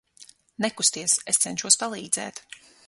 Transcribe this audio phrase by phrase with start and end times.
[0.65, 2.45] Nekusties, es cenšos palīdzēt.